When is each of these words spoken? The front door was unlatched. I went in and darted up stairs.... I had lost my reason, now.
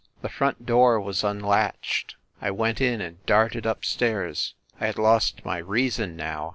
The 0.23 0.29
front 0.29 0.65
door 0.65 0.99
was 0.99 1.23
unlatched. 1.23 2.15
I 2.41 2.49
went 2.49 2.81
in 2.81 3.01
and 3.01 3.23
darted 3.27 3.67
up 3.67 3.85
stairs.... 3.85 4.55
I 4.79 4.87
had 4.87 4.97
lost 4.97 5.45
my 5.45 5.59
reason, 5.59 6.15
now. 6.15 6.49